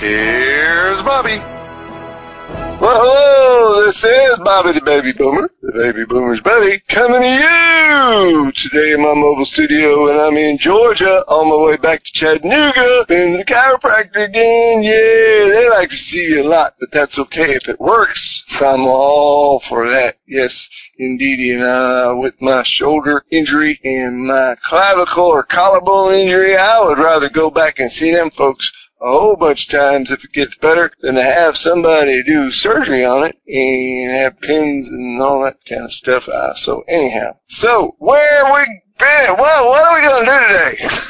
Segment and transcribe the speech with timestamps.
[0.00, 1.42] Here's Bobby.
[2.80, 8.94] Hello, this is Bobby the Baby Boomer, the Baby Boomer's Buddy, coming to you today
[8.94, 13.32] in my mobile studio, and I'm in Georgia, on my way back to Chattanooga, been
[13.32, 17.52] to the chiropractor again, yeah, they like to see you a lot, but that's okay
[17.52, 23.78] if it works, I'm all for that, yes, indeed, and uh, with my shoulder injury
[23.84, 28.72] and my clavicle or collarbone injury, I would rather go back and see them folks
[29.00, 33.04] a whole bunch of times if it gets better than to have somebody do surgery
[33.04, 36.28] on it and have pins and all that kind of stuff.
[36.28, 39.36] Uh, so anyhow, so where we been?
[39.38, 41.00] Well, what are we going to do today?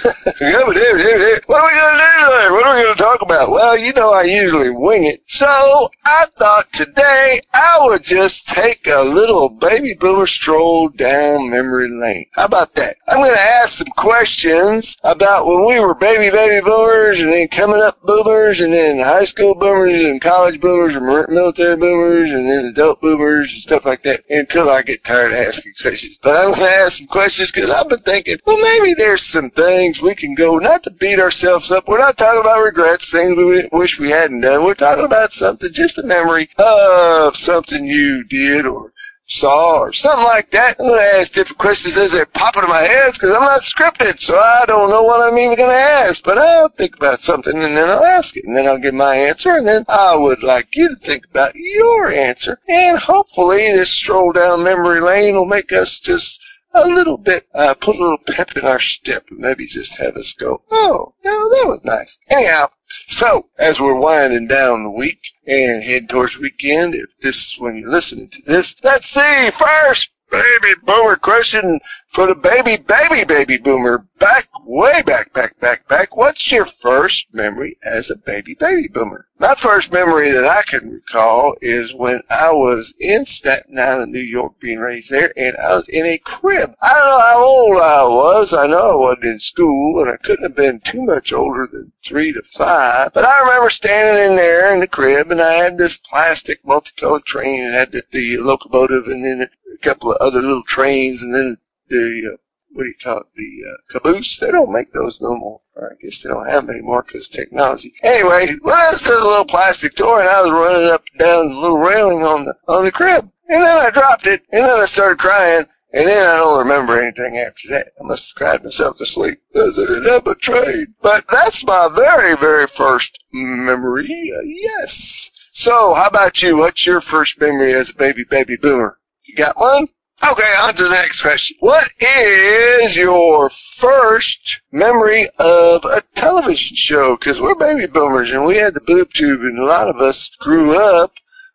[0.41, 2.51] what are we going to do today?
[2.51, 3.51] What are we going to talk about?
[3.51, 5.23] Well, you know I usually wing it.
[5.27, 11.89] So I thought today I would just take a little baby boomer stroll down memory
[11.91, 12.27] lane.
[12.33, 12.97] How about that?
[13.09, 17.49] I'm going to ask some questions about when we were baby baby boomers and then
[17.49, 22.49] coming up boomers and then high school boomers and college boomers and military boomers and
[22.49, 26.19] then adult boomers and stuff like that until I get tired of asking questions.
[26.23, 29.49] But I'm going to ask some questions because I've been thinking, well, maybe there's some
[29.49, 31.89] things we can go, not to beat ourselves up.
[31.89, 34.65] We're not talking about regrets, things we wish we hadn't done.
[34.65, 38.93] We're talking about something, just a memory of something you did or
[39.25, 40.77] saw or something like that.
[40.79, 43.63] I'm going to ask different questions as they pop into my head because I'm not
[43.63, 46.23] scripted, so I don't know what I'm even going to ask.
[46.23, 49.15] But I'll think about something and then I'll ask it and then I'll give my
[49.15, 52.59] answer and then I would like you to think about your answer.
[52.69, 56.43] And hopefully this stroll down memory lane will make us just
[56.73, 60.17] a little bit, uh, put a little pep in our step and maybe just have
[60.17, 62.19] us go, oh, no, that was nice.
[62.29, 62.71] Anyhow,
[63.07, 67.77] so as we're winding down the week and heading towards weekend, if this is when
[67.77, 71.81] you're listening to this, let's see, first baby boomer question
[72.13, 74.07] for the baby, baby, baby boomer.
[74.19, 76.17] Back, way back, back, back, back.
[76.17, 79.27] What's your first memory as a baby, baby boomer?
[79.39, 84.19] My first memory that I can recall is when I was in Staten Island, New
[84.19, 86.75] York, being raised there, and I was in a crib.
[86.83, 88.53] I don't know how old I was.
[88.53, 91.93] I know I wasn't in school, and I couldn't have been too much older than
[92.05, 93.15] three to five.
[93.15, 97.25] But I remember standing in there in the crib, and I had this plastic multicolored
[97.25, 99.49] train, and had the, the locomotive, and then
[99.81, 101.59] couple of other little trains, and then
[101.89, 102.37] the uh,
[102.73, 103.27] what do you call it?
[103.35, 104.39] The uh, caboose.
[104.39, 105.61] They don't make those no more.
[105.75, 107.95] Or I guess they don't have them anymore because technology.
[108.03, 111.49] Anyway, well, that's just a little plastic toy, and I was running up and down
[111.49, 114.81] the little railing on the on the crib, and then I dropped it, and then
[114.81, 115.67] I started crying.
[115.93, 117.89] And then I don't remember anything after that.
[118.01, 120.95] I must have cried myself to sleep because I didn't a train.
[121.03, 124.05] But that's my very, very first memory.
[124.05, 125.33] Uh, yes.
[125.53, 126.59] So, how about you?
[126.59, 129.00] What's your first memory as a baby, baby boomer?
[129.31, 129.87] You got one?
[130.29, 131.57] Okay, on to the next question.
[131.61, 137.17] What is your first memory of a television show?
[137.17, 140.31] Because we're baby boomers and we had the boob tube and a lot of us
[140.41, 141.13] grew up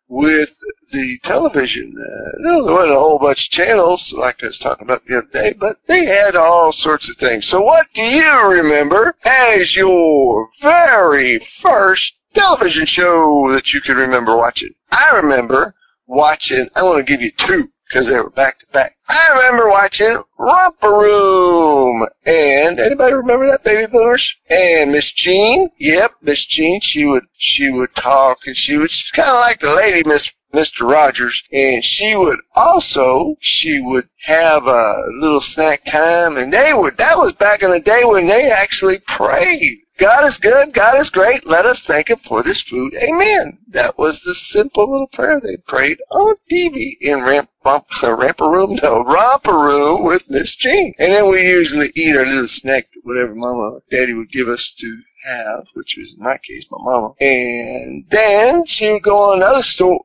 [0.08, 0.58] with
[0.90, 1.94] the television.
[2.00, 5.28] Uh, there wasn't a whole bunch of channels like I was talking about the other
[5.30, 7.44] day, but they had all sorts of things.
[7.44, 14.34] So what do you remember as your very first television show that you can remember
[14.34, 14.72] watching?
[14.90, 15.74] I remember
[16.06, 18.96] watching, I want to give you two because they were back to back.
[19.08, 22.06] I remember watching Romper Room.
[22.24, 24.36] And anybody remember that, baby boomers?
[24.50, 29.28] And Miss Jean, yep, Miss Jean, she would, she would talk and she was kind
[29.28, 30.90] of like the lady Miss Mr.
[30.90, 36.96] Rogers, and she would also, she would have a little snack time, and they would,
[36.96, 39.80] that was back in the day when they actually prayed.
[39.98, 42.94] God is good, God is great, let us thank him for this food.
[42.94, 43.58] Amen.
[43.68, 48.50] That was the simple little prayer they prayed on TV in Ramp, Romp, uh, Ramper
[48.50, 50.92] Room, no, Romper Room with Miss Jean.
[50.98, 54.74] And then we usually eat our little snack, whatever Mama or Daddy would give us
[54.74, 57.14] to have, which was in my case, my mama.
[57.20, 60.04] And then she would go on other sto-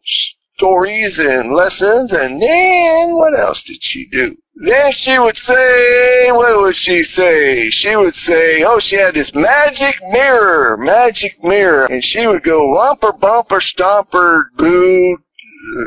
[0.62, 4.38] stories and lessons, and then what else did she do?
[4.54, 7.72] Then she would say, what would she say?
[7.72, 11.88] She would say, oh, she had this magic mirror, magic mirror.
[11.88, 15.18] And she would go romper, bumper, stomper, boo,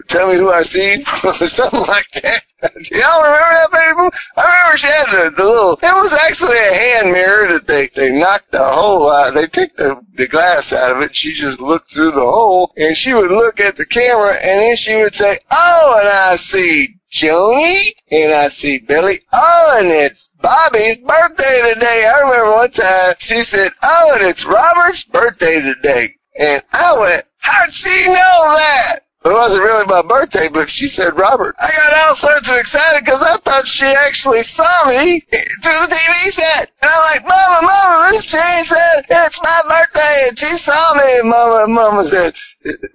[0.08, 1.04] tell me who I see,
[1.48, 2.42] something like that.
[2.90, 4.16] Y'all remember that, baby?
[4.36, 7.88] I remember she had the, the little, it was actually a hand mirror that they,
[7.88, 9.34] they knocked the hole out.
[9.34, 11.14] They took the, the glass out of it.
[11.14, 14.76] She just looked through the hole and she would look at the camera and then
[14.76, 19.20] she would say, oh, and I see Joni, and I see Billy.
[19.32, 22.10] Oh, and it's Bobby's birthday today.
[22.12, 26.16] I remember one time she said, oh, and it's Robert's birthday today.
[26.36, 29.00] And I went, how'd she know that?
[29.24, 33.06] It wasn't really my birthday, but she said, Robert, I got all sorts of excited
[33.06, 36.70] because I thought she actually saw me through the TV set.
[36.82, 41.20] And I'm like, Mama, Mama, Miss Jane said, it's my birthday and she saw me.
[41.20, 42.34] And Mama, Mama said,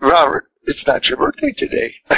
[0.01, 1.95] Robert, it's not your birthday today.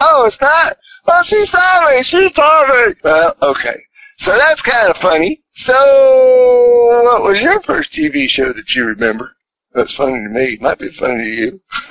[0.00, 0.76] oh, it's not?
[1.08, 2.04] Well, she saw me.
[2.04, 2.94] She told me.
[3.02, 3.80] Well, okay.
[4.18, 5.42] So that's kind of funny.
[5.54, 5.74] So,
[7.04, 9.35] what was your first TV show that you remember?
[9.76, 10.56] That's funny to me.
[10.58, 11.60] Might be funny to you.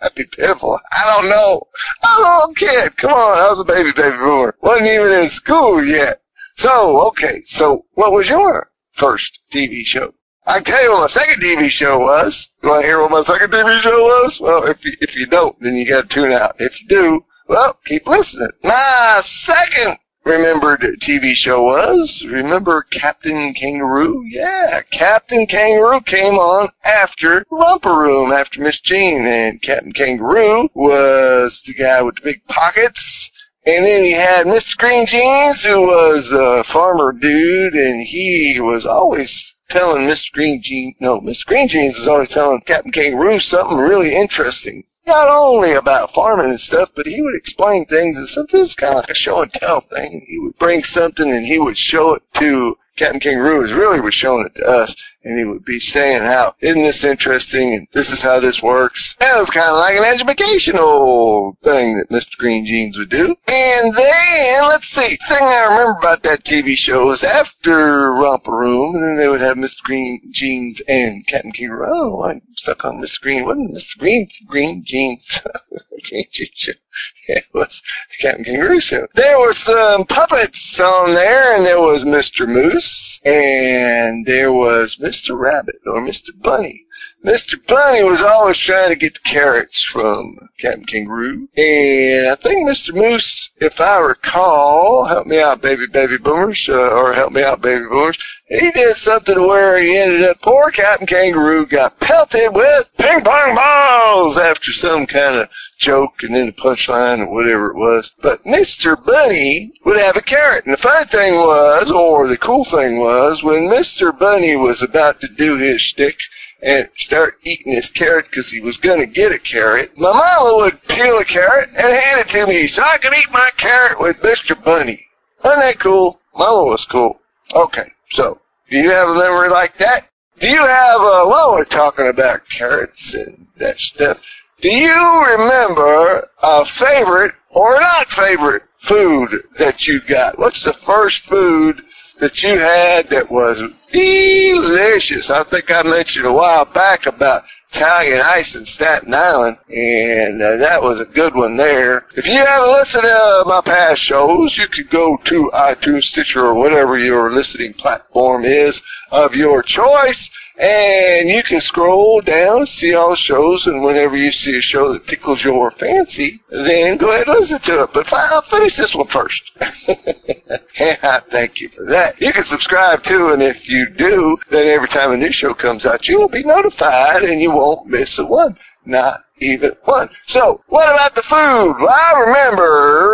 [0.00, 0.80] Might be pitiful.
[0.96, 1.62] I don't know.
[2.02, 2.96] I was a little kid.
[2.96, 3.36] Come on.
[3.36, 4.56] I was a baby, baby boomer.
[4.62, 6.22] Wasn't even in school yet.
[6.56, 7.42] So, okay.
[7.44, 10.14] So, what was your first TV show?
[10.46, 12.50] I can tell you what my second TV show was.
[12.62, 14.40] You want to hear what my second TV show was?
[14.40, 16.56] Well, if you, if you don't, then you got to tune out.
[16.58, 18.48] If you do, well, keep listening.
[18.62, 24.24] My second remembered TV show was, remember Captain Kangaroo?
[24.26, 31.62] Yeah, Captain Kangaroo came on after Romper Room, after Miss Jean, and Captain Kangaroo was
[31.62, 33.30] the guy with the big pockets.
[33.66, 34.76] And then he had Mr.
[34.76, 40.32] Green Jeans, who was a farmer dude, and he was always telling Mr.
[40.32, 41.46] Green Jeans, no, Mr.
[41.46, 44.84] Green Jeans was always telling Captain Kangaroo something really interesting.
[45.06, 48.94] Not only about farming and stuff, but he would explain things and something was kind
[48.94, 50.24] of like a show and tell thing.
[50.26, 54.46] He would bring something and he would show it to Captain Kangaroo, really was showing
[54.46, 54.94] it to us
[55.24, 59.16] and he would be saying how, isn't this interesting, and this is how this works.
[59.20, 62.36] That was kind of like an educational thing that Mr.
[62.36, 63.34] Green Jeans would do.
[63.48, 68.52] And then, let's see, the thing I remember about that TV show was after Romper
[68.52, 69.82] Room, and then they would have Mr.
[69.82, 71.86] Green Jeans and Captain Kangaroo.
[71.88, 73.20] Oh, I'm stuck on Mr.
[73.22, 73.44] Green.
[73.44, 73.98] Wasn't Mr.
[73.98, 75.40] Green, Green Jeans.
[77.26, 77.82] It was
[78.20, 79.08] Captain Kangaroo show.
[79.14, 82.46] There were some puppets on there, and there was Mr.
[82.46, 85.14] Moose, and there was Mr.
[85.14, 85.38] Mr.
[85.38, 86.30] Rabbit or Mr.
[86.36, 86.83] Bunny.
[87.24, 87.54] Mr.
[87.66, 91.48] Bunny was always trying to get the carrots from Captain Kangaroo.
[91.56, 92.94] And I think Mr.
[92.94, 97.62] Moose, if I recall, help me out, baby, baby boomers, uh, or help me out,
[97.62, 98.18] baby boomers,
[98.48, 103.54] he did something where he ended up, poor Captain Kangaroo got pelted with ping pong
[103.54, 105.48] balls after some kind of
[105.78, 108.14] joke and then the punchline or whatever it was.
[108.20, 109.02] But Mr.
[109.02, 110.66] Bunny would have a carrot.
[110.66, 114.16] And the funny thing was, or the cool thing was, when Mr.
[114.16, 116.20] Bunny was about to do his shtick
[116.64, 120.56] and start eating his carrot because he was going to get a carrot, my mama
[120.56, 124.00] would peel a carrot and hand it to me so I could eat my carrot
[124.00, 124.60] with Mr.
[124.64, 125.06] Bunny.
[125.44, 126.20] Wasn't that cool?
[126.34, 127.20] Mama was cool.
[127.54, 128.40] Okay, so
[128.70, 130.08] do you have a memory like that?
[130.40, 134.20] Do you have, a, while we're talking about carrots and that stuff,
[134.60, 140.38] do you remember a favorite or not favorite food that you got?
[140.38, 141.84] What's the first food
[142.18, 143.62] that you had that was
[143.94, 145.30] delicious?
[145.30, 150.56] I think I mentioned a while back about Italian ice in Staten Island, and uh,
[150.56, 152.06] that was a good one there.
[152.16, 156.54] If you haven't listened to my past shows, you could go to iTunes, Stitcher, or
[156.54, 163.10] whatever your listening platform is of your choice, and you can scroll down, see all
[163.10, 167.26] the shows, and whenever you see a show that tickles your fancy, then go ahead
[167.26, 167.92] and listen to it.
[167.92, 169.52] But I'll finish this one first.
[170.78, 172.20] yeah, thank you for that.
[172.20, 175.86] You can subscribe too, and if you do, then every time a new show comes
[175.86, 178.56] out, you will be notified and you won't miss a one.
[178.86, 180.10] Not even one.
[180.26, 181.76] So, what about the food?
[181.80, 183.13] Well, I remember,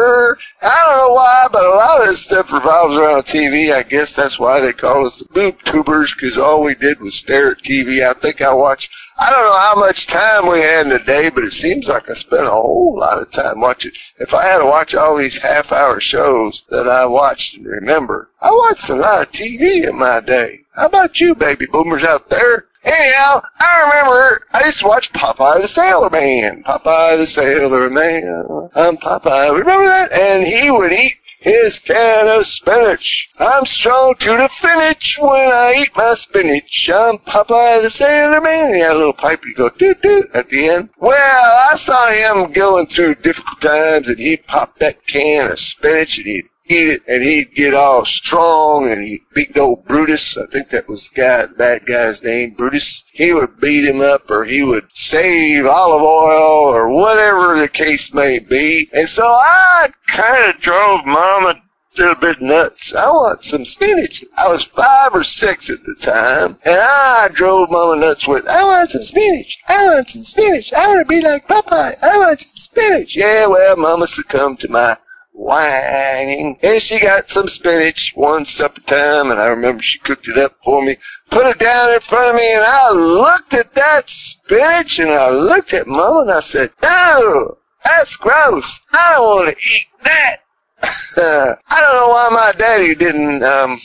[0.63, 3.73] I don't know why, but a lot of this stuff revolves around TV.
[3.73, 7.15] I guess that's why they call us the boob tubers, because all we did was
[7.15, 8.07] stare at TV.
[8.07, 11.31] I think I watched, I don't know how much time we had in a day,
[11.31, 13.93] but it seems like I spent a whole lot of time watching.
[14.19, 18.29] If I had to watch all these half hour shows that I watched and remember,
[18.43, 20.61] I watched a lot of TV in my day.
[20.75, 22.67] How about you, baby boomers out there?
[22.83, 26.63] Anyhow, I remember I used to watch Popeye the Sailor Man.
[26.65, 28.71] Popeye the Sailor Man.
[28.75, 29.51] I'm Popeye.
[29.51, 30.13] Remember that?
[30.13, 33.31] And he would eat his can of spinach.
[33.39, 36.91] I'm strong to the finish when I eat my spinach.
[36.91, 38.67] I'm Popeye the Sailor Man.
[38.67, 39.43] And He had a little pipe.
[39.45, 40.91] He'd go doot doot at the end.
[40.99, 46.19] Well, I saw him going through difficult times and he'd pop that can of spinach
[46.19, 50.37] and he'd it and he'd get all strong and he beat old Brutus.
[50.37, 53.05] I think that was the guy, the bad guy's name, Brutus.
[53.13, 58.15] He would beat him up or he would save Olive Oyl or whatever the case
[58.15, 58.89] may be.
[58.93, 61.61] And so I kind of drove mama
[61.99, 62.95] a bit nuts.
[62.95, 64.25] I want some spinach.
[64.39, 68.65] I was five or six at the time, and I drove mama nuts with, I
[68.65, 69.59] want some spinach.
[69.69, 70.73] I want some spinach.
[70.73, 71.97] I want to be like Popeye.
[72.03, 73.17] I want some spinach.
[73.17, 74.97] Yeah, well, mama succumbed to my
[75.41, 76.59] whining.
[76.63, 80.57] And she got some spinach one supper time, and I remember she cooked it up
[80.63, 80.97] for me,
[81.31, 85.31] put it down in front of me, and I looked at that spinach, and I
[85.31, 88.81] looked at Mama, and I said, "Oh, that's gross.
[88.93, 90.37] I don't want to eat that."
[90.83, 93.81] I don't know why my daddy didn't um,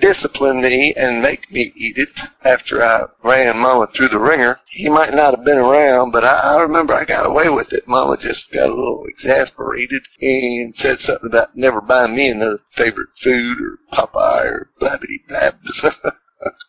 [0.00, 4.60] discipline me and make me eat it after I ran Mama through the ringer.
[4.68, 7.86] He might not have been around, but I, I remember I got away with it.
[7.88, 13.10] Mama just got a little exasperated and said something about never buying me another favorite
[13.16, 15.58] food or Popeye or blabbity blab.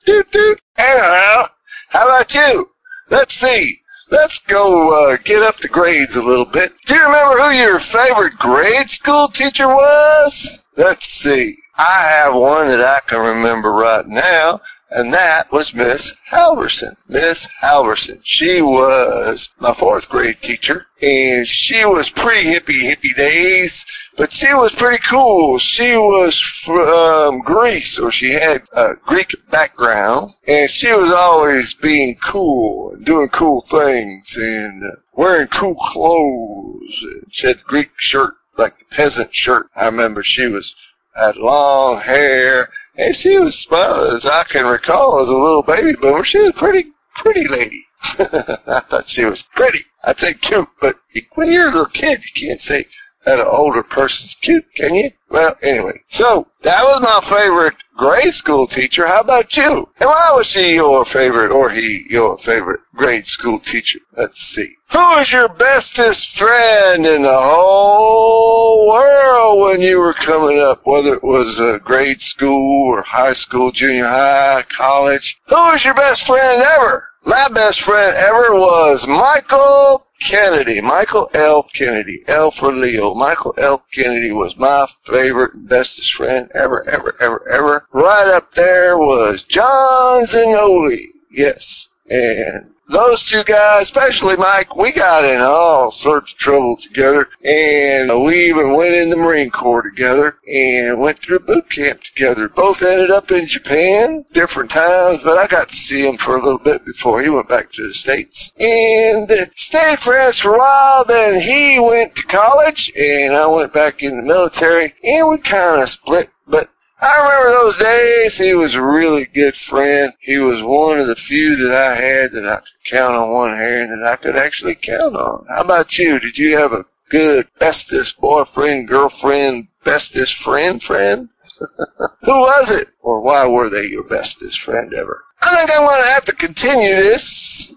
[0.06, 0.62] doot doot.
[0.78, 1.50] Anyhow,
[1.90, 2.72] how about you?
[3.10, 3.82] Let's see.
[4.10, 6.74] Let's go uh, get up the grades a little bit.
[6.86, 10.60] Do you remember who your favorite grade school teacher was?
[10.78, 11.58] Let's see.
[11.80, 16.96] I have one that I can remember right now, and that was Miss Halverson.
[17.08, 18.20] Miss Halverson.
[18.24, 24.52] She was my fourth grade teacher, and she was pretty hippie, hippie days, but she
[24.56, 25.60] was pretty cool.
[25.60, 32.16] She was from Greece, or she had a Greek background, and she was always being
[32.16, 37.06] cool and doing cool things and wearing cool clothes.
[37.30, 39.70] She had the Greek shirt, like the peasant shirt.
[39.76, 40.74] I remember she was
[41.18, 45.94] had long hair, and she was, well, as I can recall, as a little baby
[45.94, 47.86] boomer, she was a pretty, pretty lady.
[48.20, 49.86] I thought she was pretty.
[50.04, 50.98] I'd say cute, but
[51.34, 52.86] when you're a little kid, you can't say
[53.26, 55.12] that an older person's cute, can you?
[55.30, 59.08] Well, anyway, so that was my favorite grade school teacher.
[59.08, 59.90] How about you?
[60.00, 64.00] And why was she your favorite or he your favorite grade school teacher?
[64.16, 64.76] Let's see.
[64.92, 71.16] Who was your bestest friend in the whole world when you were coming up, whether
[71.16, 75.42] it was uh, grade school or high school, junior high, college?
[75.48, 77.10] Who was your best friend ever?
[77.26, 80.82] My best friend ever was Michael Kennedy.
[80.82, 81.64] Michael L.
[81.64, 82.24] Kennedy.
[82.28, 83.14] L for Leo.
[83.14, 83.84] Michael L.
[83.92, 87.88] Kennedy was my favorite bestest friend ever, ever, ever, ever.
[87.92, 91.06] Right up there was John Zanoli.
[91.32, 91.90] Yes.
[92.10, 98.24] And those two guys, especially Mike, we got in all sorts of trouble together, and
[98.24, 102.48] we even went in the Marine Corps together and went through boot camp together.
[102.50, 106.42] Both ended up in Japan, different times, but I got to see him for a
[106.42, 108.54] little bit before he went back to the States.
[108.60, 114.04] And stayed friends for a while, then he went to college, and I went back
[114.04, 118.38] in the military, and we kind of split, but I remember those days.
[118.38, 120.14] He was a really good friend.
[120.20, 123.56] He was one of the few that I had that I could count on one
[123.56, 125.46] hand that I could actually count on.
[125.48, 126.20] How about you?
[126.20, 131.30] Did you have a good bestest boyfriend, girlfriend, bestest friend, friend?
[132.22, 132.90] Who was it?
[133.02, 135.24] Or why were they your bestest friend ever?
[135.42, 137.72] I think I'm going to have to continue this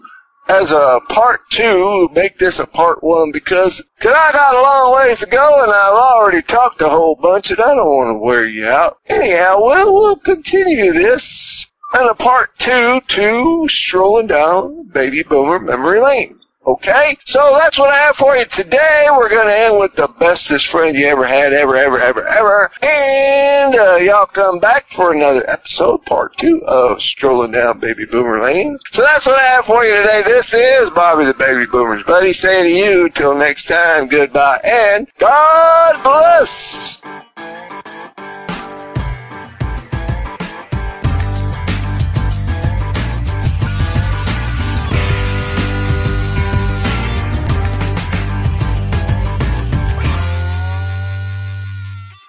[0.49, 4.95] as a part two, make this a part one because cause I got a long
[4.95, 8.19] ways to go and I've already talked a whole bunch and I don't want to
[8.19, 8.97] wear you out.
[9.07, 16.01] Anyhow, we'll, we'll continue this in a part two to strolling down baby boomer memory
[16.01, 16.40] lane.
[16.65, 17.17] Okay?
[17.25, 19.07] So that's what I have for you today.
[19.11, 22.71] We're going to end with the bestest friend you ever had, ever, ever, ever, ever.
[22.83, 28.41] And uh, y'all come back for another episode, part two of Strolling Down Baby Boomer
[28.41, 28.77] Lane.
[28.91, 30.21] So that's what I have for you today.
[30.25, 35.07] This is Bobby the Baby Boomer's buddy saying to you, till next time, goodbye and
[35.17, 37.01] God bless.